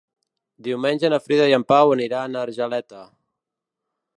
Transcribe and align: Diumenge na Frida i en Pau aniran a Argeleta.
Diumenge 0.67 1.11
na 1.13 1.19
Frida 1.25 1.45
i 1.51 1.53
en 1.59 1.65
Pau 1.73 1.93
aniran 1.99 2.39
a 2.39 2.41
Argeleta. 2.47 3.07